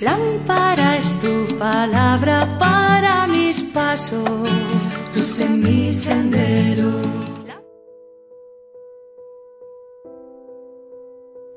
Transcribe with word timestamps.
Lámpara 0.00 0.96
es 0.96 1.12
tu 1.20 1.58
palabra 1.58 2.56
para 2.56 3.26
mis 3.26 3.64
pasos, 3.64 4.48
luz 5.12 5.40
en 5.40 5.58
mi 5.58 5.92
sendero. 5.92 7.00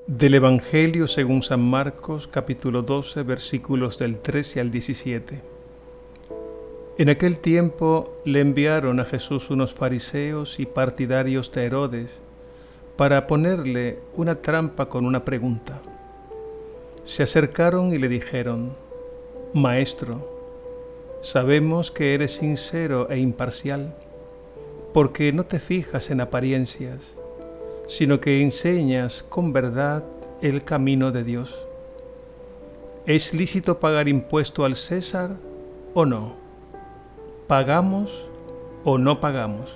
Del 0.07 0.33
Evangelio 0.33 1.07
según 1.07 1.43
San 1.43 1.62
Marcos 1.62 2.27
capítulo 2.27 2.82
12 2.82 3.21
versículos 3.21 4.00
del 4.00 4.18
13 4.18 4.60
al 4.60 4.71
17. 4.71 5.39
En 6.98 7.10
aquel 7.10 7.38
tiempo 7.38 8.21
le 8.26 8.42
enviaron 8.42 9.00
a 9.00 9.05
Jesús 9.05 9.52
unos 9.52 9.71
fariseos 9.71 10.60
y 10.60 10.66
partidarios 10.66 11.52
de 11.52 11.66
Herodes 11.66 12.10
para 12.98 13.28
ponerle 13.28 14.00
una 14.16 14.42
trampa 14.42 14.89
con 14.89 15.05
una 15.05 15.23
pregunta. 15.23 15.80
Se 17.11 17.23
acercaron 17.23 17.93
y 17.93 17.97
le 17.97 18.07
dijeron, 18.07 18.71
Maestro, 19.53 20.25
sabemos 21.20 21.91
que 21.91 22.13
eres 22.13 22.35
sincero 22.37 23.09
e 23.09 23.20
imparcial, 23.20 23.93
porque 24.93 25.34
no 25.34 25.43
te 25.43 25.59
fijas 25.59 26.09
en 26.09 26.21
apariencias, 26.21 27.01
sino 27.89 28.21
que 28.21 28.41
enseñas 28.41 29.23
con 29.23 29.51
verdad 29.51 30.05
el 30.41 30.63
camino 30.63 31.11
de 31.11 31.25
Dios. 31.25 31.67
¿Es 33.05 33.34
lícito 33.34 33.81
pagar 33.81 34.07
impuesto 34.07 34.63
al 34.63 34.77
César 34.77 35.31
o 35.93 36.05
no? 36.05 36.35
¿Pagamos 37.45 38.25
o 38.85 38.98
no 38.98 39.20
pagamos? 39.20 39.75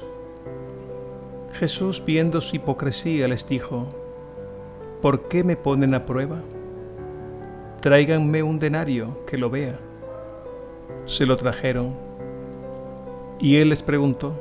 Jesús, 1.51 2.01
viendo 2.05 2.39
su 2.39 2.55
hipocresía, 2.55 3.27
les 3.27 3.45
dijo, 3.45 3.87
¿por 5.01 5.27
qué 5.27 5.43
me 5.43 5.57
ponen 5.57 5.95
a 5.95 6.05
prueba? 6.05 6.41
Tráiganme 7.85 8.41
un 8.41 8.57
denario 8.57 9.23
que 9.27 9.37
lo 9.37 9.47
vea. 9.51 9.77
Se 11.05 11.23
lo 11.23 11.37
trajeron. 11.37 11.95
Y 13.39 13.57
él 13.57 13.69
les 13.69 13.83
preguntó, 13.83 14.39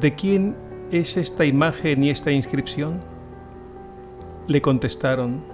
¿de 0.00 0.12
quién 0.12 0.56
es 0.90 1.16
esta 1.16 1.44
imagen 1.44 2.02
y 2.02 2.10
esta 2.10 2.32
inscripción? 2.32 2.98
Le 4.48 4.60
contestaron, 4.60 5.44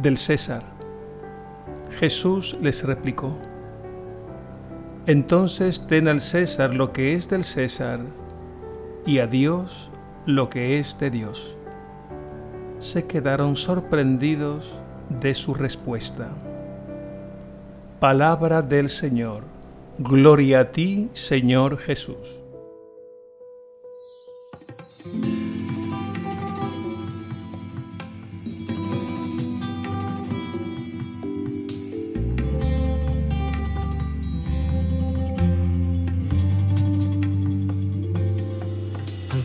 del 0.00 0.16
César. 0.16 0.62
Jesús 1.98 2.56
les 2.62 2.84
replicó, 2.84 3.36
entonces 5.06 5.84
den 5.88 6.06
al 6.06 6.20
César 6.20 6.72
lo 6.72 6.92
que 6.92 7.14
es 7.14 7.28
del 7.28 7.42
César 7.42 7.98
y 9.04 9.18
a 9.18 9.26
Dios 9.26 9.90
lo 10.24 10.50
que 10.50 10.78
es 10.78 10.96
de 11.00 11.10
Dios. 11.10 11.56
Se 12.78 13.08
quedaron 13.08 13.56
sorprendidos 13.56 14.72
de 15.08 15.34
su 15.34 15.54
respuesta. 15.54 16.28
Palabra 18.00 18.62
del 18.62 18.88
Señor. 18.88 19.42
Gloria 19.98 20.60
a 20.60 20.70
ti, 20.70 21.08
Señor 21.12 21.78
Jesús. 21.78 22.37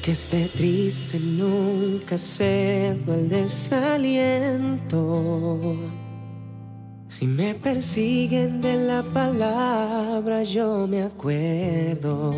Que 0.03 0.11
esté 0.11 0.49
triste, 0.49 1.17
nunca 1.17 2.17
cedo 2.17 3.13
el 3.13 3.29
desaliento. 3.29 4.77
Si 7.07 7.25
me 7.25 7.55
persiguen 7.55 8.59
de 8.59 8.85
la 8.85 9.01
palabra, 9.01 10.43
yo 10.43 10.87
me 10.89 11.03
acuerdo 11.03 12.33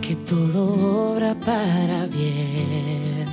que 0.00 0.16
todo 0.16 1.12
obra 1.12 1.34
para 1.34 2.06
bien 2.06 3.28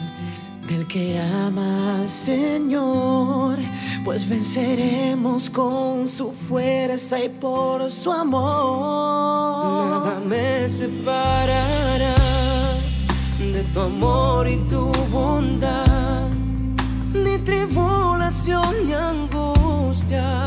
del 0.68 0.85
que 0.88 1.18
ama 1.18 2.02
al 2.02 2.09
Señor, 2.09 3.58
pues 4.03 4.28
venceremos 4.28 5.50
con 5.50 6.09
su 6.09 6.34
fuerza 6.34 7.24
y 7.24 7.30
por 7.30 7.90
su 7.90 8.12
amor. 8.12 9.50
Nada 9.61 10.19
me 10.25 10.67
separará 10.67 12.16
de 13.39 13.63
tu 13.73 13.81
amor 13.81 14.47
y 14.47 14.57
tu 14.67 14.91
bondad, 15.11 16.29
ni 17.13 17.38
tribulación 17.39 18.88
ni 18.88 18.94
angustia 18.94 20.45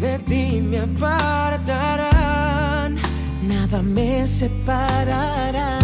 de 0.00 0.18
ti 0.20 0.62
me 0.62 0.78
apartarán. 0.78 2.96
Nada 3.42 3.82
me 3.82 4.26
separará. 4.26 5.78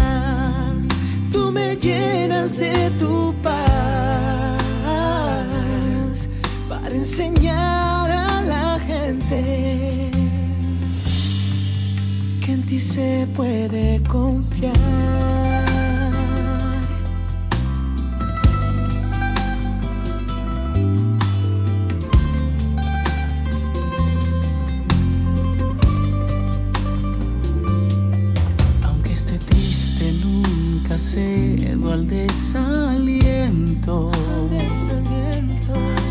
Tú 1.31 1.51
me 1.51 1.75
llenas 1.75 2.57
de 2.57 2.89
tu 2.99 3.35
paz 3.43 3.53
para 6.67 6.95
enseñar 6.95 8.09
a 8.09 8.41
la 8.41 8.79
gente 8.79 10.14
ti 12.75 12.81
se 12.81 13.25
puede 13.33 14.01
confiar. 14.03 14.73
Aunque 28.83 29.13
esté 29.13 29.39
triste, 29.39 30.11
nunca 30.25 30.97
cedo 30.97 31.93
al 31.93 32.05
desaliento. 32.07 34.11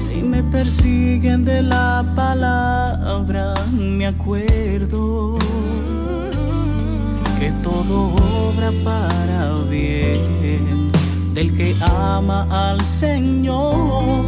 Si 0.07 0.23
me 0.23 0.43
persiguen 0.45 1.45
de 1.45 1.61
la 1.61 2.11
palabra, 2.17 3.55
me 3.71 4.07
acuerdo 4.07 5.37
que 7.45 7.53
todo 7.63 8.15
obra 8.49 8.71
para 8.83 9.53
bien 9.69 10.91
del 11.35 11.53
que 11.55 11.77
ama 11.83 12.47
al 12.51 12.81
Señor, 12.87 14.25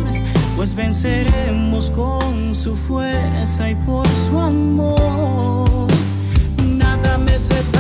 pues 0.55 0.75
venceremos 0.75 1.89
con 1.93 2.55
su 2.55 2.77
fuerza 2.77 3.71
y 3.71 3.75
por 3.87 4.07
su 4.29 4.39
amor. 4.39 5.87
Nada 6.63 7.17
me 7.17 7.39
separará 7.39 7.76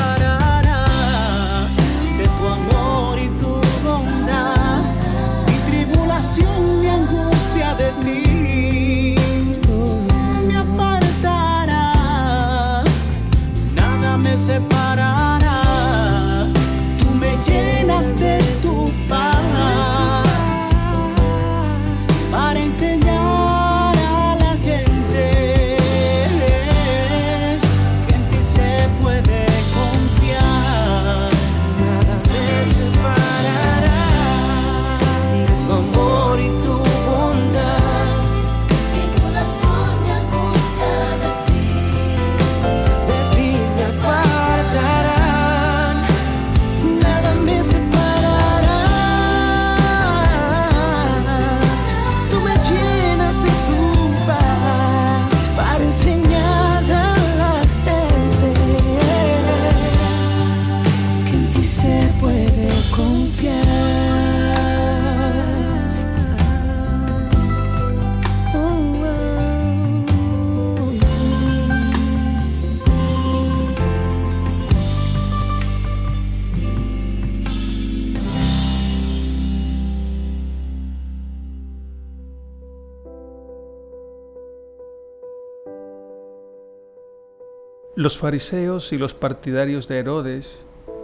Los 87.96 88.18
fariseos 88.18 88.92
y 88.92 88.98
los 88.98 89.14
partidarios 89.14 89.88
de 89.88 90.00
Herodes 90.00 90.52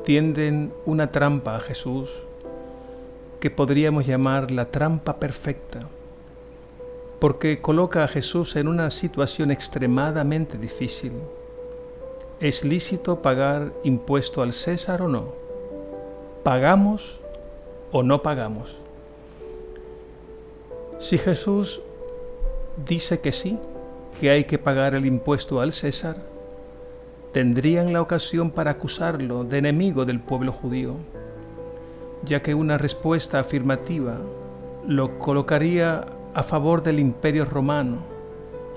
tienden 0.04 0.74
una 0.84 1.10
trampa 1.10 1.56
a 1.56 1.60
Jesús 1.60 2.10
que 3.40 3.50
podríamos 3.50 4.06
llamar 4.06 4.50
la 4.50 4.66
trampa 4.66 5.18
perfecta, 5.18 5.88
porque 7.18 7.62
coloca 7.62 8.04
a 8.04 8.08
Jesús 8.08 8.56
en 8.56 8.68
una 8.68 8.90
situación 8.90 9.50
extremadamente 9.50 10.58
difícil. 10.58 11.12
¿Es 12.40 12.62
lícito 12.62 13.22
pagar 13.22 13.72
impuesto 13.84 14.42
al 14.42 14.52
César 14.52 15.00
o 15.00 15.08
no? 15.08 15.32
¿Pagamos 16.42 17.20
o 17.90 18.02
no 18.02 18.20
pagamos? 18.20 18.76
Si 20.98 21.16
Jesús 21.16 21.80
dice 22.86 23.20
que 23.20 23.32
sí, 23.32 23.58
que 24.20 24.28
hay 24.28 24.44
que 24.44 24.58
pagar 24.58 24.94
el 24.94 25.06
impuesto 25.06 25.58
al 25.58 25.72
César, 25.72 26.31
tendrían 27.32 27.92
la 27.92 28.02
ocasión 28.02 28.50
para 28.50 28.72
acusarlo 28.72 29.44
de 29.44 29.58
enemigo 29.58 30.04
del 30.04 30.20
pueblo 30.20 30.52
judío, 30.52 30.96
ya 32.24 32.42
que 32.42 32.54
una 32.54 32.78
respuesta 32.78 33.38
afirmativa 33.38 34.18
lo 34.86 35.18
colocaría 35.18 36.06
a 36.34 36.42
favor 36.42 36.82
del 36.82 36.98
imperio 36.98 37.44
romano 37.44 37.98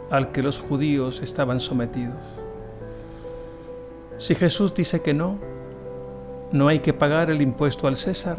al 0.09 0.31
que 0.31 0.41
los 0.41 0.59
judíos 0.59 1.21
estaban 1.21 1.59
sometidos. 1.59 2.15
Si 4.17 4.35
Jesús 4.35 4.73
dice 4.73 5.01
que 5.01 5.13
no, 5.13 5.37
no 6.51 6.69
hay 6.69 6.79
que 6.79 6.93
pagar 6.93 7.29
el 7.29 7.41
impuesto 7.41 7.87
al 7.87 7.97
César, 7.97 8.37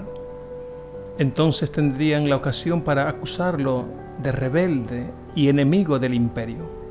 entonces 1.18 1.70
tendrían 1.70 2.30
la 2.30 2.36
ocasión 2.36 2.82
para 2.82 3.08
acusarlo 3.08 3.84
de 4.22 4.32
rebelde 4.32 5.10
y 5.34 5.48
enemigo 5.48 5.98
del 5.98 6.14
imperio. 6.14 6.85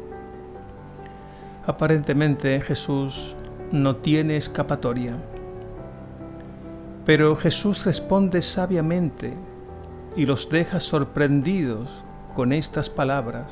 Aparentemente 1.67 2.61
Jesús 2.61 3.35
no 3.71 3.95
tiene 3.95 4.37
escapatoria. 4.37 5.15
Pero 7.05 7.35
Jesús 7.35 7.85
responde 7.85 8.41
sabiamente 8.41 9.33
y 10.15 10.25
los 10.25 10.49
deja 10.49 10.79
sorprendidos 10.79 12.03
con 12.35 12.53
estas 12.53 12.89
palabras. 12.89 13.51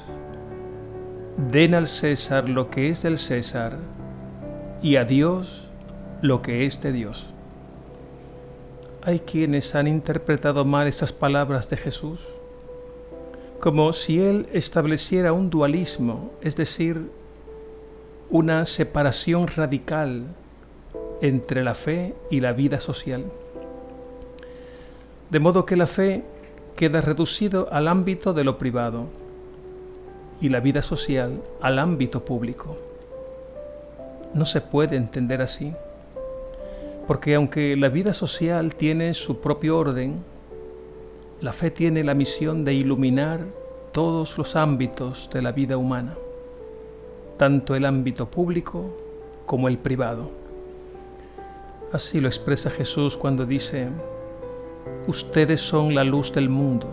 Den 1.52 1.74
al 1.74 1.88
César 1.88 2.50
lo 2.50 2.70
que 2.70 2.90
es 2.90 3.04
del 3.04 3.18
César 3.18 3.78
y 4.82 4.98
a 4.98 5.06
Dios 5.06 5.68
lo 6.22 6.42
que 6.42 6.66
es 6.66 6.82
de 6.82 6.92
Dios. 6.92 7.26
Hay 9.02 9.20
quienes 9.20 9.76
han 9.76 9.88
interpretado 9.88 10.64
mal 10.64 10.88
estas 10.88 11.12
palabras 11.12 11.70
de 11.70 11.78
Jesús, 11.78 12.20
como 13.60 13.92
si 13.92 14.22
Él 14.22 14.48
estableciera 14.54 15.34
un 15.34 15.50
dualismo, 15.50 16.32
es 16.42 16.56
decir, 16.56 17.10
una 18.30 18.66
separación 18.66 19.48
radical 19.48 20.24
entre 21.22 21.64
la 21.64 21.74
fe 21.74 22.14
y 22.30 22.40
la 22.40 22.54
vida 22.54 22.80
social. 22.80 23.24
De 25.30 25.40
modo 25.40 25.66
que 25.66 25.76
la 25.76 25.88
fe 25.88 26.24
queda 26.76 27.02
reducido 27.02 27.70
al 27.72 27.88
ámbito 27.88 28.34
de 28.34 28.44
lo 28.44 28.58
privado 28.58 29.06
y 30.42 30.50
la 30.50 30.60
vida 30.60 30.82
social 30.82 31.42
al 31.62 31.80
ámbito 31.80 32.26
público. 32.26 32.78
No 34.34 34.46
se 34.46 34.62
puede 34.62 34.96
entender 34.96 35.42
así, 35.42 35.72
porque 37.08 37.36
aunque 37.36 37.76
la 37.78 37.90
vida 37.90 38.14
social 38.14 38.76
tiene 38.76 39.14
su 39.14 39.40
propio 39.40 39.78
orden, 39.78 40.24
la 41.40 41.54
fe 41.54 41.72
tiene 41.72 42.04
la 42.04 42.14
misión 42.16 42.66
de 42.66 42.74
iluminar 42.74 43.42
todos 43.92 44.38
los 44.38 44.56
ámbitos 44.56 45.30
de 45.32 45.42
la 45.42 45.52
vida 45.52 45.78
humana 45.78 46.16
tanto 47.38 47.76
el 47.76 47.86
ámbito 47.86 48.30
público 48.30 48.86
como 49.46 49.68
el 49.68 49.78
privado. 49.78 50.30
Así 51.92 52.20
lo 52.20 52.28
expresa 52.28 52.70
Jesús 52.70 53.18
cuando 53.18 53.46
dice, 53.46 53.88
ustedes 55.08 55.62
son 55.62 55.94
la 55.94 56.04
luz 56.04 56.34
del 56.34 56.50
mundo, 56.50 56.88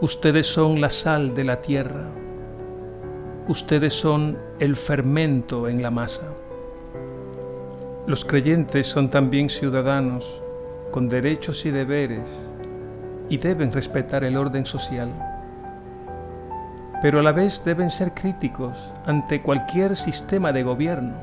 ustedes 0.00 0.46
son 0.46 0.80
la 0.80 0.90
sal 0.90 1.34
de 1.34 1.44
la 1.44 1.60
tierra, 1.60 2.08
ustedes 3.48 3.94
son 3.94 4.38
el 4.60 4.76
fermento 4.76 5.68
en 5.68 5.82
la 5.82 5.90
masa. 5.90 6.32
Los 8.06 8.24
creyentes 8.24 8.86
son 8.86 9.10
también 9.10 9.50
ciudadanos 9.50 10.40
con 10.90 11.08
derechos 11.08 11.66
y 11.66 11.70
deberes 11.70 12.26
y 13.28 13.36
deben 13.36 13.72
respetar 13.72 14.24
el 14.24 14.36
orden 14.36 14.64
social 14.64 15.37
pero 17.00 17.20
a 17.20 17.22
la 17.22 17.32
vez 17.32 17.62
deben 17.64 17.90
ser 17.90 18.12
críticos 18.12 18.76
ante 19.06 19.40
cualquier 19.42 19.96
sistema 19.96 20.52
de 20.52 20.62
gobierno, 20.64 21.14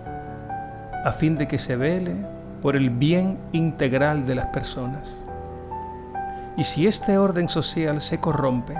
a 1.04 1.12
fin 1.12 1.38
de 1.38 1.48
que 1.48 1.60
se 1.60 1.75
vele 1.75 2.16
por 2.62 2.75
el 2.75 2.89
bien 2.89 3.38
integral 3.51 4.25
de 4.25 4.36
las 4.36 4.48
personas. 4.48 5.13
Y 6.57 6.63
si 6.63 6.88
este 6.88 7.18
orden 7.18 7.50
social 7.50 8.00
se 8.00 8.19
corrompe, 8.19 8.75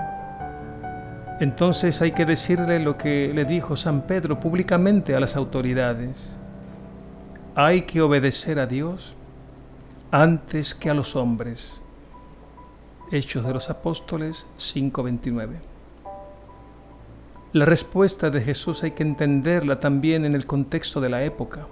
entonces 1.38 2.00
hay 2.00 2.12
que 2.12 2.24
decirle 2.24 2.80
lo 2.80 2.96
que 2.96 3.30
le 3.34 3.44
dijo 3.44 3.76
San 3.76 4.02
Pedro 4.02 4.40
públicamente 4.40 5.14
a 5.14 5.20
las 5.20 5.36
autoridades. 5.36 6.30
Hay 7.54 7.82
que 7.82 8.00
obedecer 8.00 8.58
a 8.58 8.66
Dios 8.66 9.14
antes 10.10 10.74
que 10.74 10.88
a 10.88 10.94
los 10.94 11.14
hombres. 11.14 11.78
Hechos 13.12 13.44
de 13.44 13.52
los 13.52 13.68
Apóstoles 13.68 14.46
5:29. 14.56 15.75
La 17.56 17.64
respuesta 17.64 18.28
de 18.28 18.42
Jesús 18.42 18.82
hay 18.82 18.90
que 18.90 19.02
entenderla 19.02 19.80
también 19.80 20.26
en 20.26 20.34
el 20.34 20.44
contexto 20.44 21.00
de 21.00 21.08
la 21.08 21.24
época. 21.24 21.66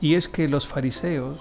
Y 0.00 0.14
es 0.14 0.26
que 0.26 0.48
los 0.48 0.66
fariseos 0.66 1.38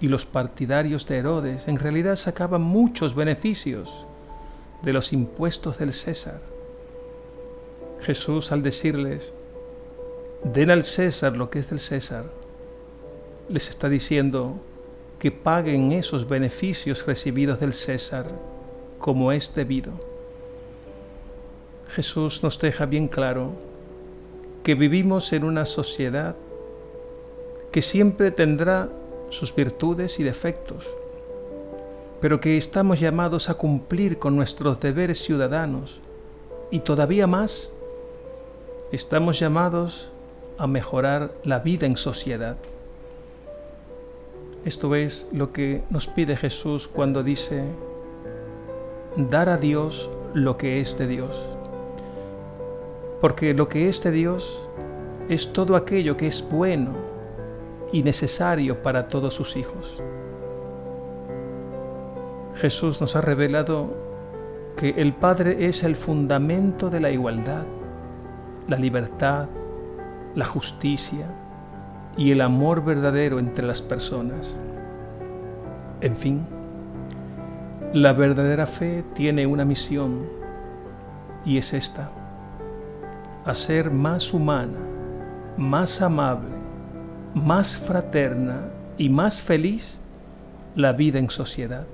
y 0.00 0.08
los 0.08 0.24
partidarios 0.24 1.06
de 1.06 1.18
Herodes 1.18 1.68
en 1.68 1.78
realidad 1.78 2.16
sacaban 2.16 2.62
muchos 2.62 3.14
beneficios 3.14 4.06
de 4.80 4.94
los 4.94 5.12
impuestos 5.12 5.76
del 5.76 5.92
César. 5.92 6.40
Jesús 8.00 8.50
al 8.50 8.62
decirles, 8.62 9.30
den 10.42 10.70
al 10.70 10.84
César 10.84 11.36
lo 11.36 11.50
que 11.50 11.58
es 11.58 11.68
del 11.68 11.80
César, 11.80 12.24
les 13.50 13.68
está 13.68 13.90
diciendo 13.90 14.54
que 15.18 15.32
paguen 15.32 15.92
esos 15.92 16.26
beneficios 16.26 17.04
recibidos 17.04 17.60
del 17.60 17.74
César 17.74 18.24
como 18.98 19.32
es 19.32 19.54
debido. 19.54 20.11
Jesús 21.92 22.42
nos 22.42 22.58
deja 22.58 22.86
bien 22.86 23.06
claro 23.06 23.50
que 24.62 24.74
vivimos 24.74 25.30
en 25.34 25.44
una 25.44 25.66
sociedad 25.66 26.36
que 27.70 27.82
siempre 27.82 28.30
tendrá 28.30 28.88
sus 29.28 29.54
virtudes 29.54 30.18
y 30.18 30.22
defectos, 30.22 30.86
pero 32.22 32.40
que 32.40 32.56
estamos 32.56 32.98
llamados 32.98 33.50
a 33.50 33.54
cumplir 33.54 34.18
con 34.18 34.36
nuestros 34.36 34.80
deberes 34.80 35.22
ciudadanos 35.22 36.00
y 36.70 36.80
todavía 36.80 37.26
más, 37.26 37.74
estamos 38.90 39.38
llamados 39.38 40.08
a 40.56 40.66
mejorar 40.66 41.34
la 41.44 41.58
vida 41.58 41.84
en 41.84 41.98
sociedad. 41.98 42.56
Esto 44.64 44.94
es 44.94 45.26
lo 45.30 45.52
que 45.52 45.82
nos 45.90 46.06
pide 46.06 46.36
Jesús 46.36 46.88
cuando 46.88 47.22
dice, 47.22 47.64
dar 49.14 49.50
a 49.50 49.58
Dios 49.58 50.08
lo 50.32 50.56
que 50.56 50.80
es 50.80 50.96
de 50.96 51.06
Dios 51.06 51.51
porque 53.22 53.54
lo 53.54 53.68
que 53.68 53.88
es 53.88 54.02
de 54.02 54.10
Dios 54.10 54.68
es 55.28 55.52
todo 55.52 55.76
aquello 55.76 56.16
que 56.16 56.26
es 56.26 56.44
bueno 56.50 56.90
y 57.92 58.02
necesario 58.02 58.82
para 58.82 59.06
todos 59.06 59.32
sus 59.32 59.56
hijos. 59.56 60.02
Jesús 62.56 63.00
nos 63.00 63.14
ha 63.14 63.20
revelado 63.20 63.94
que 64.76 64.90
el 64.96 65.14
Padre 65.14 65.68
es 65.68 65.84
el 65.84 65.94
fundamento 65.94 66.90
de 66.90 66.98
la 66.98 67.10
igualdad, 67.12 67.64
la 68.66 68.76
libertad, 68.76 69.48
la 70.34 70.44
justicia 70.44 71.26
y 72.16 72.32
el 72.32 72.40
amor 72.40 72.84
verdadero 72.84 73.38
entre 73.38 73.64
las 73.64 73.80
personas. 73.80 74.52
En 76.00 76.16
fin, 76.16 76.44
la 77.92 78.14
verdadera 78.14 78.66
fe 78.66 79.04
tiene 79.14 79.46
una 79.46 79.64
misión 79.64 80.26
y 81.44 81.58
es 81.58 81.72
esta 81.72 82.10
a 83.44 83.54
ser 83.54 83.90
más 83.90 84.32
humana, 84.32 84.78
más 85.56 86.00
amable, 86.00 86.54
más 87.34 87.76
fraterna 87.76 88.68
y 88.98 89.08
más 89.08 89.40
feliz 89.40 89.98
la 90.74 90.92
vida 90.92 91.18
en 91.18 91.30
sociedad. 91.30 91.86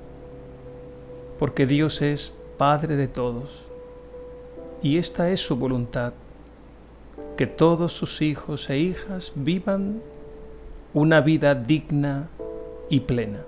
Porque 1.39 1.67
Dios 1.67 2.03
es 2.03 2.35
Padre 2.57 2.97
de 2.97 3.09
todos 3.09 3.65
y 4.83 4.99
esta 4.99 5.31
es 5.31 5.41
su 5.41 5.57
voluntad, 5.57 6.13
que 7.37 7.47
todos 7.47 7.93
sus 7.93 8.21
hijos 8.23 8.69
e 8.71 8.79
hijas 8.79 9.33
vivan 9.35 10.01
una 10.95 11.21
vida 11.21 11.55
digna 11.55 12.29
y 12.89 13.01
plena. 13.01 13.45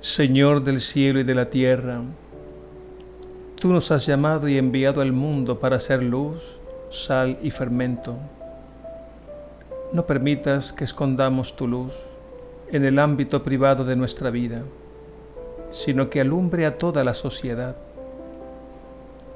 Señor 0.00 0.62
del 0.62 0.80
cielo 0.80 1.20
y 1.20 1.24
de 1.24 1.34
la 1.34 1.50
tierra, 1.50 2.02
Tú 3.60 3.72
nos 3.72 3.90
has 3.90 4.06
llamado 4.06 4.46
y 4.46 4.56
enviado 4.56 5.00
al 5.00 5.12
mundo 5.12 5.58
para 5.58 5.80
ser 5.80 6.04
luz, 6.04 6.40
sal 6.90 7.38
y 7.42 7.50
fermento. 7.50 8.14
No 9.92 10.06
permitas 10.06 10.72
que 10.72 10.84
escondamos 10.84 11.56
tu 11.56 11.66
luz 11.66 11.92
en 12.70 12.84
el 12.84 13.00
ámbito 13.00 13.42
privado 13.42 13.84
de 13.84 13.96
nuestra 13.96 14.30
vida, 14.30 14.62
sino 15.70 16.08
que 16.08 16.20
alumbre 16.20 16.66
a 16.66 16.78
toda 16.78 17.02
la 17.02 17.14
sociedad. 17.14 17.74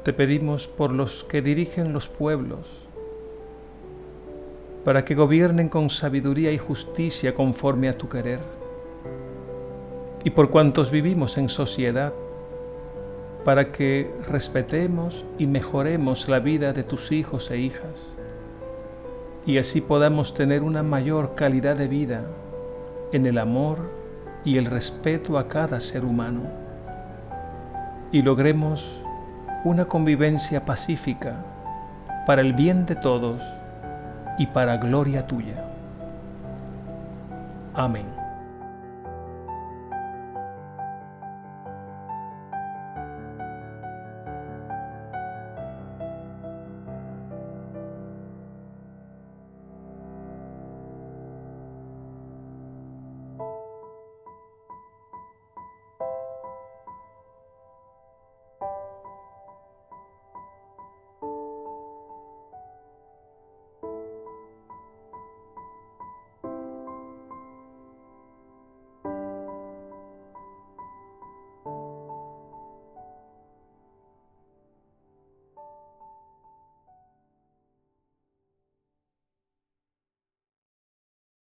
Te 0.05 0.13
pedimos 0.13 0.69
por 0.69 0.93
los 0.93 1.25
que 1.25 1.43
dirigen 1.43 1.93
los 1.93 2.07
pueblos, 2.07 2.69
para 4.85 5.05
que 5.05 5.17
gobiernen 5.17 5.69
con 5.69 5.91
sabiduría 5.91 6.53
y 6.53 6.59
justicia 6.59 7.35
conforme 7.35 7.89
a 7.89 7.99
tu 7.99 8.09
querer, 8.09 8.39
y 10.23 10.31
por 10.31 10.49
cuantos 10.49 10.93
vivimos 10.93 11.39
en 11.39 11.49
sociedad, 11.49 12.13
para 13.45 13.73
que 13.73 14.11
respetemos 14.29 15.25
y 15.39 15.47
mejoremos 15.47 16.29
la 16.29 16.39
vida 16.39 16.73
de 16.73 16.85
tus 16.85 17.11
hijos 17.13 17.51
e 17.51 17.59
hijas, 17.59 18.01
y 19.45 19.59
así 19.59 19.81
podamos 19.81 20.35
tener 20.35 20.63
una 20.63 20.83
mayor 20.83 21.35
calidad 21.35 21.77
de 21.77 21.89
vida 21.89 22.25
en 23.13 23.27
el 23.27 23.39
amor 23.39 23.79
y 24.45 24.59
el 24.59 24.67
respeto 24.67 25.39
a 25.39 25.49
cada 25.49 25.81
ser 25.81 26.05
humano, 26.05 26.43
y 28.13 28.23
logremos 28.23 29.03
una 29.65 29.85
convivencia 29.87 30.65
pacífica 30.65 31.45
para 32.27 32.43
el 32.43 32.53
bien 32.53 32.87
de 32.87 32.97
todos 32.97 33.43
y 34.39 34.47
para 34.47 34.77
gloria 34.77 35.27
tuya. 35.27 35.65
Amén. 37.75 38.22